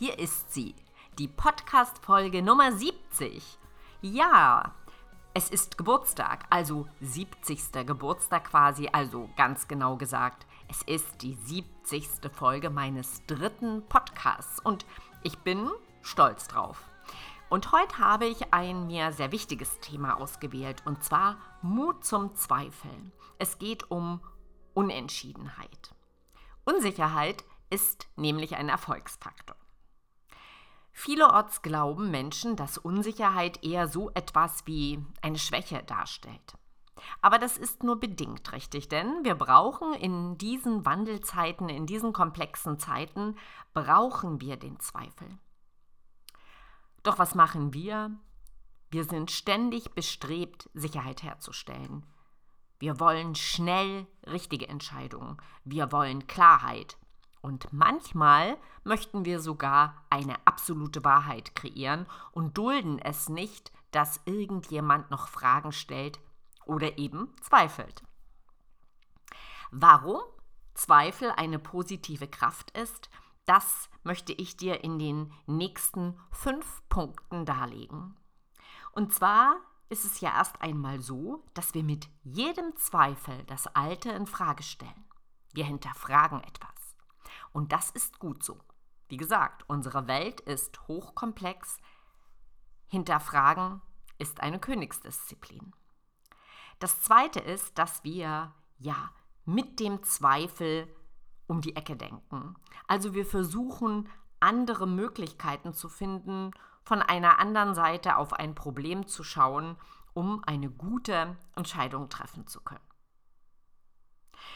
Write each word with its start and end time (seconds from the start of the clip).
Hier 0.00 0.18
ist 0.18 0.54
sie, 0.54 0.74
die 1.18 1.28
Podcast-Folge 1.28 2.40
Nummer 2.40 2.72
70. 2.72 3.58
Ja, 4.00 4.74
es 5.34 5.50
ist 5.50 5.76
Geburtstag, 5.76 6.46
also 6.48 6.88
70. 7.02 7.86
Geburtstag 7.86 8.44
quasi, 8.44 8.88
also 8.90 9.28
ganz 9.36 9.68
genau 9.68 9.96
gesagt, 9.96 10.46
es 10.70 10.80
ist 10.84 11.20
die 11.20 11.34
70. 11.34 12.08
Folge 12.32 12.70
meines 12.70 13.26
dritten 13.26 13.86
Podcasts 13.90 14.58
und 14.60 14.86
ich 15.22 15.36
bin 15.40 15.68
stolz 16.00 16.48
drauf. 16.48 16.82
Und 17.50 17.70
heute 17.72 17.98
habe 17.98 18.24
ich 18.24 18.54
ein 18.54 18.86
mir 18.86 19.12
sehr 19.12 19.32
wichtiges 19.32 19.80
Thema 19.80 20.18
ausgewählt, 20.18 20.82
und 20.86 21.04
zwar 21.04 21.36
Mut 21.60 22.06
zum 22.06 22.34
Zweifeln. 22.36 23.12
Es 23.38 23.58
geht 23.58 23.90
um 23.90 24.22
Unentschiedenheit. 24.72 25.94
Unsicherheit 26.64 27.44
ist 27.68 28.08
nämlich 28.16 28.56
ein 28.56 28.70
Erfolgsfaktor. 28.70 29.59
Vielerorts 30.92 31.62
glauben 31.62 32.10
Menschen, 32.10 32.56
dass 32.56 32.78
Unsicherheit 32.78 33.64
eher 33.64 33.88
so 33.88 34.10
etwas 34.10 34.66
wie 34.66 35.04
eine 35.22 35.38
Schwäche 35.38 35.82
darstellt. 35.82 36.54
Aber 37.22 37.38
das 37.38 37.56
ist 37.56 37.82
nur 37.82 37.98
bedingt 37.98 38.52
richtig, 38.52 38.88
denn 38.88 39.24
wir 39.24 39.34
brauchen 39.34 39.94
in 39.94 40.36
diesen 40.36 40.84
Wandelzeiten, 40.84 41.68
in 41.68 41.86
diesen 41.86 42.12
komplexen 42.12 42.78
Zeiten, 42.78 43.36
brauchen 43.72 44.40
wir 44.40 44.56
den 44.56 44.78
Zweifel. 44.80 45.38
Doch 47.02 47.18
was 47.18 47.34
machen 47.34 47.72
wir? 47.72 48.10
Wir 48.90 49.04
sind 49.04 49.30
ständig 49.30 49.92
bestrebt, 49.92 50.68
Sicherheit 50.74 51.22
herzustellen. 51.22 52.04
Wir 52.78 52.98
wollen 52.98 53.34
schnell 53.34 54.06
richtige 54.26 54.68
Entscheidungen. 54.68 55.36
Wir 55.64 55.92
wollen 55.92 56.26
Klarheit. 56.26 56.98
Und 57.42 57.72
manchmal 57.72 58.58
möchten 58.84 59.24
wir 59.24 59.40
sogar 59.40 60.04
eine 60.10 60.36
absolute 60.46 61.04
Wahrheit 61.04 61.54
kreieren 61.54 62.06
und 62.32 62.58
dulden 62.58 62.98
es 62.98 63.28
nicht, 63.28 63.72
dass 63.90 64.20
irgendjemand 64.24 65.10
noch 65.10 65.28
Fragen 65.28 65.72
stellt 65.72 66.20
oder 66.66 66.98
eben 66.98 67.34
zweifelt. 67.40 68.02
Warum 69.70 70.20
Zweifel 70.74 71.30
eine 71.30 71.58
positive 71.58 72.28
Kraft 72.28 72.76
ist, 72.76 73.10
das 73.44 73.88
möchte 74.02 74.32
ich 74.32 74.56
dir 74.56 74.84
in 74.84 74.98
den 74.98 75.32
nächsten 75.46 76.18
fünf 76.30 76.82
Punkten 76.88 77.44
darlegen. 77.44 78.16
Und 78.92 79.12
zwar 79.12 79.56
ist 79.88 80.04
es 80.04 80.20
ja 80.20 80.30
erst 80.30 80.62
einmal 80.62 81.00
so, 81.00 81.44
dass 81.54 81.74
wir 81.74 81.82
mit 81.82 82.08
jedem 82.22 82.76
Zweifel 82.76 83.44
das 83.44 83.66
Alte 83.74 84.10
in 84.10 84.26
Frage 84.26 84.62
stellen. 84.62 85.04
Wir 85.52 85.64
hinterfragen 85.64 86.40
etwas. 86.42 86.79
Und 87.52 87.72
das 87.72 87.90
ist 87.90 88.18
gut 88.18 88.42
so. 88.42 88.58
Wie 89.08 89.16
gesagt, 89.16 89.64
unsere 89.68 90.06
Welt 90.06 90.40
ist 90.40 90.86
hochkomplex. 90.86 91.78
Hinterfragen 92.86 93.80
ist 94.18 94.40
eine 94.40 94.60
Königsdisziplin. 94.60 95.72
Das 96.78 97.02
Zweite 97.02 97.40
ist, 97.40 97.78
dass 97.78 98.04
wir 98.04 98.54
ja 98.78 99.10
mit 99.44 99.80
dem 99.80 100.02
Zweifel 100.02 100.88
um 101.46 101.60
die 101.60 101.74
Ecke 101.74 101.96
denken. 101.96 102.54
Also 102.86 103.14
wir 103.14 103.26
versuchen, 103.26 104.08
andere 104.38 104.86
Möglichkeiten 104.86 105.74
zu 105.74 105.88
finden, 105.88 106.52
von 106.82 107.02
einer 107.02 107.38
anderen 107.38 107.74
Seite 107.74 108.16
auf 108.16 108.32
ein 108.32 108.54
Problem 108.54 109.06
zu 109.06 109.22
schauen, 109.22 109.76
um 110.14 110.42
eine 110.44 110.70
gute 110.70 111.36
Entscheidung 111.54 112.08
treffen 112.08 112.46
zu 112.46 112.60
können. 112.60 112.80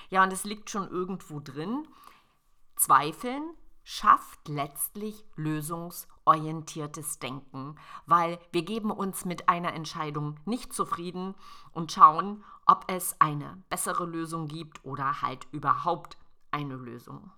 Ja, 0.08 0.22
und 0.22 0.32
es 0.32 0.44
liegt 0.44 0.70
schon 0.70 0.88
irgendwo 0.88 1.40
drin, 1.40 1.86
Zweifeln 2.76 3.54
schafft 3.84 4.48
letztlich 4.48 5.24
lösungsorientiertes 5.36 7.18
Denken, 7.18 7.76
weil 8.06 8.38
wir 8.50 8.62
geben 8.62 8.90
uns 8.90 9.24
mit 9.24 9.48
einer 9.48 9.74
Entscheidung 9.74 10.40
nicht 10.46 10.72
zufrieden 10.72 11.34
und 11.72 11.92
schauen, 11.92 12.42
ob 12.66 12.86
es 12.88 13.20
eine 13.20 13.62
bessere 13.68 14.06
Lösung 14.06 14.48
gibt 14.48 14.84
oder 14.84 15.20
halt 15.20 15.46
überhaupt 15.52 16.16
eine 16.50 16.76
Lösung. 16.76 17.30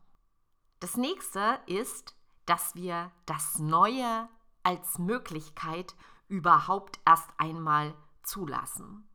Das 0.79 0.97
nächste 0.97 1.59
ist, 1.67 2.15
dass 2.45 2.75
wir 2.77 3.11
das 3.27 3.59
Neue 3.59 4.29
als 4.63 4.99
Möglichkeit 4.99 5.97
überhaupt 6.29 7.01
erst 7.05 7.29
einmal 7.39 7.95
zulassen. 8.23 9.09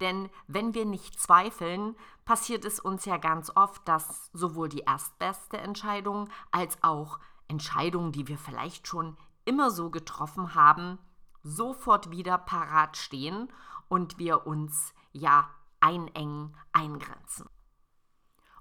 Denn 0.00 0.30
wenn 0.46 0.74
wir 0.74 0.84
nicht 0.84 1.20
zweifeln, 1.20 1.96
passiert 2.24 2.64
es 2.64 2.78
uns 2.78 3.04
ja 3.04 3.16
ganz 3.16 3.50
oft, 3.54 3.86
dass 3.88 4.30
sowohl 4.32 4.68
die 4.68 4.80
erstbeste 4.80 5.58
Entscheidung 5.58 6.28
als 6.50 6.82
auch 6.82 7.18
Entscheidungen, 7.48 8.12
die 8.12 8.28
wir 8.28 8.38
vielleicht 8.38 8.86
schon 8.86 9.16
immer 9.44 9.70
so 9.70 9.90
getroffen 9.90 10.54
haben, 10.54 10.98
sofort 11.42 12.10
wieder 12.10 12.38
parat 12.38 12.96
stehen 12.96 13.48
und 13.88 14.18
wir 14.18 14.46
uns 14.46 14.92
ja 15.12 15.50
einengen, 15.80 16.54
eingrenzen. 16.72 17.48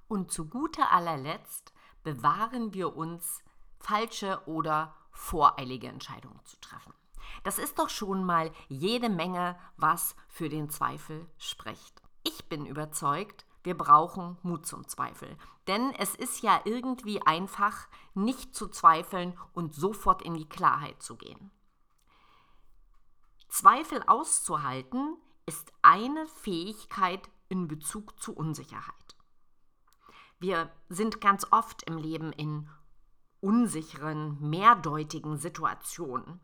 Und 0.08 0.32
zu 0.32 0.48
guter 0.48 0.92
allerletzt 0.92 1.74
bewahren 2.04 2.74
wir 2.74 2.96
uns, 2.96 3.44
falsche 3.80 4.42
oder 4.46 4.96
voreilige 5.12 5.88
Entscheidungen 5.88 6.40
zu 6.46 6.60
treffen. 6.62 6.94
Das 7.44 7.58
ist 7.60 7.80
doch 7.80 7.90
schon 7.90 8.24
mal 8.24 8.52
jede 8.68 9.10
Menge, 9.10 9.58
was 9.78 10.16
für 10.28 10.50
den 10.50 10.70
Zweifel 10.70 11.28
spricht. 11.38 12.02
Ich 12.24 12.50
bin 12.50 12.66
überzeugt, 12.66 13.46
wir 13.64 13.78
brauchen 13.78 14.38
Mut 14.44 14.66
zum 14.66 14.88
Zweifel. 14.88 15.38
Denn 15.68 15.94
es 15.98 16.16
ist 16.16 16.42
ja 16.42 16.62
irgendwie 16.64 17.22
einfach, 17.22 17.88
nicht 18.14 18.56
zu 18.56 18.70
zweifeln 18.70 19.38
und 19.54 19.76
sofort 19.76 20.22
in 20.22 20.36
die 20.36 20.48
Klarheit 20.48 21.02
zu 21.04 21.18
gehen. 21.18 21.52
Zweifel 23.50 24.04
auszuhalten 24.08 25.18
ist 25.46 25.72
eine 25.82 26.28
Fähigkeit 26.28 27.30
in 27.50 27.68
Bezug 27.68 28.20
zu 28.20 28.34
Unsicherheit. 28.34 29.16
Wir 30.40 30.72
sind 30.90 31.22
ganz 31.22 31.48
oft 31.52 31.84
im 31.84 31.98
Leben 31.98 32.32
in 32.32 32.70
unsicheren, 33.42 34.38
mehrdeutigen 34.40 35.38
Situationen. 35.38 36.40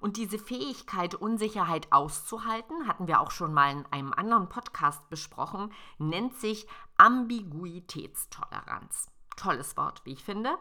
Und 0.00 0.16
diese 0.16 0.38
Fähigkeit, 0.38 1.14
Unsicherheit 1.14 1.92
auszuhalten, 1.92 2.86
hatten 2.86 3.06
wir 3.06 3.20
auch 3.20 3.30
schon 3.30 3.54
mal 3.54 3.72
in 3.72 3.86
einem 3.86 4.12
anderen 4.12 4.48
Podcast 4.48 5.08
besprochen, 5.08 5.72
nennt 5.98 6.34
sich 6.34 6.66
Ambiguitätstoleranz. 6.96 9.06
Tolles 9.36 9.76
Wort, 9.76 10.02
wie 10.04 10.12
ich 10.12 10.24
finde. 10.24 10.58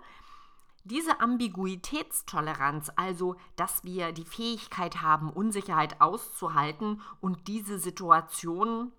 Diese 0.84 1.19
Ambiguitätstoleranz, 1.19 2.91
also 2.95 3.38
dass 3.56 3.84
wir 3.84 4.12
die 4.12 4.25
Fähigkeit 4.25 5.01
haben, 5.01 5.31
Unsicherheit 5.31 6.00
auszuhalten 6.00 7.01
und 7.21 7.48
diese 7.48 7.80
Situation 7.80 8.92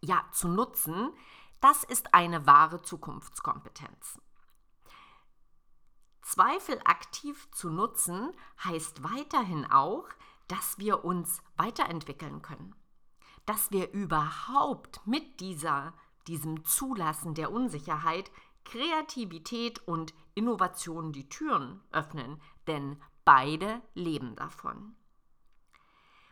ja 0.00 0.24
zu 0.30 0.48
nutzen, 0.48 1.10
das 1.60 1.82
ist 1.82 2.14
eine 2.14 2.46
wahre 2.46 2.82
Zukunftskompetenz. 2.82 4.20
Zweifel 6.28 6.78
aktiv 6.84 7.50
zu 7.52 7.70
nutzen 7.70 8.32
heißt 8.62 9.02
weiterhin 9.02 9.64
auch, 9.64 10.04
dass 10.46 10.78
wir 10.78 11.02
uns 11.02 11.40
weiterentwickeln 11.56 12.42
können. 12.42 12.74
Dass 13.46 13.70
wir 13.70 13.92
überhaupt 13.92 15.00
mit 15.06 15.40
dieser, 15.40 15.94
diesem 16.26 16.66
Zulassen 16.66 17.32
der 17.32 17.50
Unsicherheit 17.50 18.30
Kreativität 18.64 19.80
und 19.88 20.12
Innovation 20.34 21.14
die 21.14 21.30
Türen 21.30 21.80
öffnen, 21.92 22.42
denn 22.66 23.00
beide 23.24 23.80
leben 23.94 24.36
davon. 24.36 24.96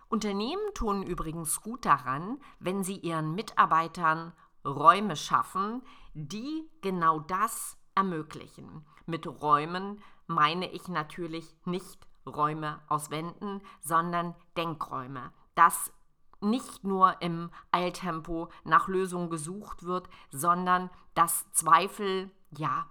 Unternehmen 0.08 0.74
tun 0.74 1.04
übrigens 1.04 1.62
gut 1.62 1.86
daran, 1.86 2.38
wenn 2.58 2.84
sie 2.84 2.98
ihren 2.98 3.34
Mitarbeitern 3.34 4.34
Räume 4.62 5.16
schaffen, 5.16 5.82
die 6.12 6.68
genau 6.82 7.18
das 7.18 7.78
ermöglichen. 7.96 8.86
Mit 9.06 9.26
Räumen 9.26 10.00
meine 10.28 10.70
ich 10.70 10.86
natürlich 10.86 11.56
nicht 11.64 12.06
Räume 12.26 12.80
aus 12.88 13.10
Wänden, 13.10 13.60
sondern 13.80 14.34
Denkräume. 14.56 15.32
Dass 15.56 15.92
nicht 16.40 16.84
nur 16.84 17.20
im 17.22 17.50
Eiltempo 17.72 18.50
nach 18.64 18.88
Lösungen 18.88 19.30
gesucht 19.30 19.84
wird, 19.84 20.08
sondern 20.30 20.90
dass 21.14 21.50
Zweifel 21.52 22.30
ja 22.56 22.86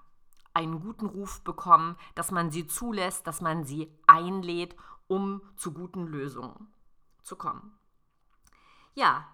einen 0.54 0.80
guten 0.80 1.06
Ruf 1.06 1.42
bekommen, 1.42 1.96
dass 2.16 2.32
man 2.32 2.50
sie 2.50 2.66
zulässt, 2.66 3.28
dass 3.28 3.42
man 3.42 3.66
sie 3.66 3.92
einlädt, 4.08 4.76
um 5.08 5.42
zu 5.58 5.74
guten 5.74 6.08
Lösungen 6.08 6.74
zu 7.22 7.36
kommen. 7.36 7.78
Ja, 8.94 9.28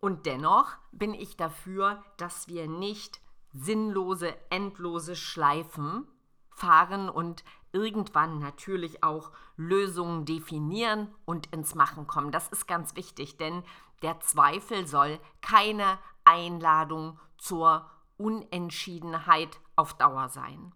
und 0.00 0.26
dennoch 0.26 0.76
bin 0.92 1.14
ich 1.14 1.36
dafür, 1.36 2.02
dass 2.16 2.48
wir 2.48 2.68
nicht 2.68 3.20
sinnlose, 3.52 4.34
endlose 4.50 5.16
Schleifen 5.16 6.06
fahren 6.50 7.08
und 7.08 7.44
irgendwann 7.72 8.38
natürlich 8.38 9.02
auch 9.02 9.30
Lösungen 9.56 10.24
definieren 10.24 11.14
und 11.24 11.46
ins 11.52 11.74
Machen 11.74 12.06
kommen. 12.06 12.30
Das 12.30 12.48
ist 12.48 12.66
ganz 12.66 12.96
wichtig, 12.96 13.36
denn 13.36 13.62
der 14.02 14.20
Zweifel 14.20 14.86
soll 14.86 15.18
keine 15.40 15.98
Einladung 16.24 17.18
zur 17.38 17.88
Unentschiedenheit 18.16 19.60
auf 19.76 19.94
Dauer 19.94 20.28
sein. 20.28 20.74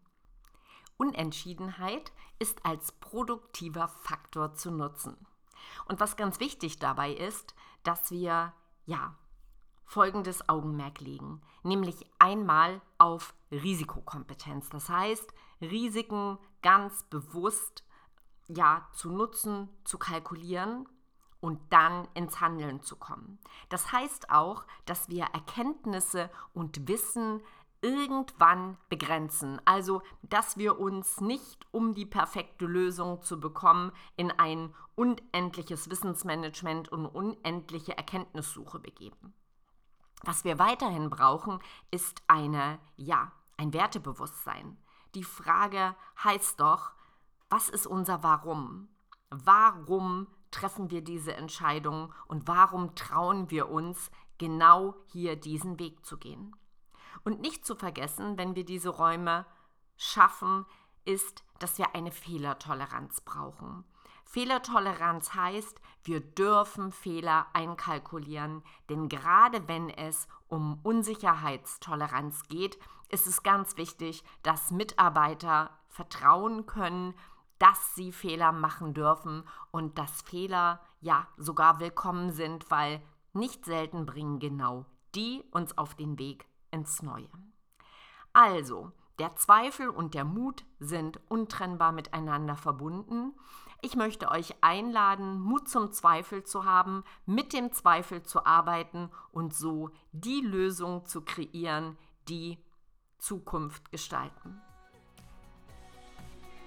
Unentschiedenheit 0.96 2.12
ist 2.38 2.64
als 2.64 2.93
produktiver 2.93 3.88
Faktor 3.88 4.55
zu 4.55 4.70
nutzen. 4.70 5.17
Und 5.87 6.00
was 6.00 6.17
ganz 6.17 6.40
wichtig 6.40 6.78
dabei 6.78 7.12
ist, 7.12 7.55
dass 7.82 8.11
wir 8.11 8.52
ja 8.87 9.14
folgendes 9.86 10.48
Augenmerk 10.48 11.00
legen, 11.00 11.40
nämlich 11.62 12.04
einmal 12.18 12.82
auf 12.98 13.34
Risikokompetenz. 13.50 14.68
Das 14.68 14.88
heißt, 14.88 15.32
Risiken 15.60 16.38
ganz 16.60 17.04
bewusst 17.04 17.84
ja 18.48 18.86
zu 18.92 19.10
nutzen, 19.10 19.68
zu 19.84 19.98
kalkulieren 19.98 20.88
und 21.40 21.60
dann 21.70 22.08
ins 22.14 22.40
Handeln 22.40 22.82
zu 22.82 22.96
kommen. 22.96 23.38
Das 23.68 23.92
heißt 23.92 24.30
auch, 24.30 24.64
dass 24.84 25.08
wir 25.08 25.24
Erkenntnisse 25.32 26.30
und 26.52 26.88
Wissen 26.88 27.42
irgendwann 27.82 28.78
begrenzen. 28.88 29.60
Also, 29.64 30.02
dass 30.22 30.56
wir 30.56 30.78
uns 30.78 31.20
nicht, 31.20 31.66
um 31.70 31.94
die 31.94 32.06
perfekte 32.06 32.66
Lösung 32.66 33.22
zu 33.22 33.38
bekommen, 33.38 33.92
in 34.16 34.30
ein 34.32 34.74
unendliches 34.96 35.90
Wissensmanagement 35.90 36.90
und 36.90 37.06
unendliche 37.06 37.96
Erkenntnissuche 37.96 38.78
begeben. 38.78 39.34
Was 40.26 40.43
wir 40.43 40.58
weiterhin 40.58 41.08
brauchen, 41.08 41.61
ist 41.93 42.20
eine, 42.26 42.81
ja, 42.96 43.31
ein 43.56 43.73
Wertebewusstsein. 43.73 44.76
Die 45.14 45.23
Frage 45.23 45.94
heißt 46.25 46.58
doch, 46.58 46.90
was 47.49 47.69
ist 47.69 47.87
unser 47.87 48.25
Warum? 48.25 48.88
Warum 49.31 50.26
treffen 50.50 50.90
wir 50.90 51.02
diese 51.02 51.37
Entscheidung 51.37 52.12
und 52.26 52.49
warum 52.49 52.96
trauen 52.96 53.50
wir 53.52 53.70
uns, 53.70 54.11
genau 54.37 54.96
hier 55.06 55.37
diesen 55.37 55.78
Weg 55.78 56.05
zu 56.05 56.19
gehen? 56.19 56.56
Und 57.23 57.40
nicht 57.40 57.64
zu 57.64 57.76
vergessen, 57.76 58.37
wenn 58.37 58.56
wir 58.56 58.64
diese 58.64 58.88
Räume 58.88 59.46
schaffen, 59.96 60.67
ist, 61.05 61.44
dass 61.61 61.78
wir 61.78 61.94
eine 61.94 62.11
Fehlertoleranz 62.11 63.20
brauchen. 63.20 63.84
Fehlertoleranz 64.26 65.34
heißt, 65.34 65.81
wir 66.05 66.20
dürfen 66.20 66.93
Fehler 66.93 67.46
einkalkulieren, 67.55 68.62
denn 68.90 69.08
gerade 69.08 69.67
wenn 69.67 69.88
es 69.88 70.28
um 70.49 70.78
Unsicherheitstoleranz 70.82 72.43
geht, 72.49 72.78
ist 73.08 73.26
es 73.26 73.43
ganz 73.43 73.76
wichtig, 73.78 74.23
dass 74.43 74.70
Mitarbeiter 74.70 75.70
vertrauen 75.88 76.67
können, 76.67 77.14
dass 77.58 77.94
sie 77.94 78.12
Fehler 78.12 78.52
machen 78.52 78.93
dürfen 78.93 79.44
und 79.70 79.96
dass 79.99 80.23
Fehler 80.23 80.81
ja 81.00 81.26
sogar 81.38 81.81
willkommen 81.81 82.31
sind, 82.32 82.70
weil 82.70 83.00
nicht 83.32 83.64
selten 83.64 84.05
bringen 84.05 84.38
genau 84.38 84.84
die 85.17 85.43
uns 85.50 85.76
auf 85.76 85.94
den 85.94 86.19
Weg 86.19 86.46
ins 86.70 87.02
Neue. 87.02 87.28
Also, 88.32 88.93
der 89.18 89.36
Zweifel 89.36 89.88
und 89.88 90.14
der 90.14 90.24
Mut 90.24 90.64
sind 90.78 91.20
untrennbar 91.28 91.92
miteinander 91.92 92.56
verbunden. 92.56 93.32
Ich 93.82 93.96
möchte 93.96 94.30
euch 94.30 94.54
einladen, 94.62 95.40
Mut 95.40 95.68
zum 95.68 95.92
Zweifel 95.92 96.44
zu 96.44 96.64
haben, 96.64 97.04
mit 97.24 97.52
dem 97.52 97.72
Zweifel 97.72 98.22
zu 98.22 98.44
arbeiten 98.44 99.10
und 99.32 99.54
so 99.54 99.90
die 100.12 100.40
Lösung 100.40 101.04
zu 101.06 101.22
kreieren, 101.22 101.96
die 102.28 102.58
Zukunft 103.18 103.90
gestalten. 103.90 104.60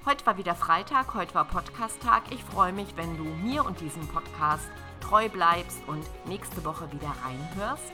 Heute 0.05 0.25
war 0.25 0.37
wieder 0.37 0.55
Freitag, 0.55 1.13
heute 1.13 1.35
war 1.35 1.45
Podcast-Tag. 1.45 2.31
Ich 2.31 2.43
freue 2.43 2.71
mich, 2.71 2.95
wenn 2.95 3.17
du 3.17 3.25
mir 3.25 3.65
und 3.65 3.81
diesem 3.81 4.07
Podcast 4.07 4.69
treu 5.01 5.29
bleibst 5.29 5.81
und 5.87 6.05
nächste 6.25 6.63
Woche 6.63 6.91
wieder 6.91 7.13
reinhörst. 7.23 7.91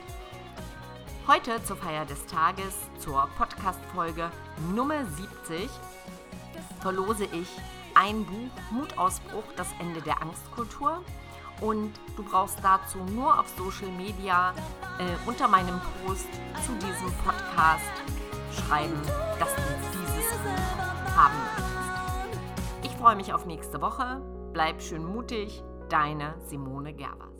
Heute 1.27 1.63
zur 1.63 1.75
Feier 1.75 2.05
des 2.05 2.23
Tages, 2.27 2.75
zur 2.99 3.27
Podcast-Folge 3.35 4.29
Nummer 4.75 5.03
70, 5.05 5.71
verlose 6.81 7.25
ich 7.25 7.47
ein 7.95 8.23
Buch 8.25 8.51
Mutausbruch, 8.69 9.43
das 9.55 9.67
Ende 9.79 10.03
der 10.03 10.21
Angstkultur. 10.21 11.03
Und 11.61 11.93
du 12.15 12.23
brauchst 12.23 12.59
dazu 12.61 12.99
nur 12.99 13.39
auf 13.39 13.47
Social 13.57 13.91
Media 13.97 14.53
äh, 14.99 15.27
unter 15.27 15.47
meinem 15.47 15.81
Post 16.05 16.27
zu 16.63 16.73
diesem 16.73 17.11
Podcast 17.23 17.91
schreiben, 18.51 19.01
dass 19.39 19.55
du 19.55 19.61
dieses 19.93 20.31
Buch 20.31 21.15
haben 21.15 21.37
möchtest. 21.55 22.83
Ich 22.83 22.91
freue 23.01 23.15
mich 23.15 23.33
auf 23.33 23.47
nächste 23.47 23.81
Woche. 23.81 24.21
Bleib 24.53 24.79
schön 24.79 25.03
mutig, 25.03 25.63
deine 25.89 26.35
Simone 26.45 26.93
Gervers. 26.93 27.34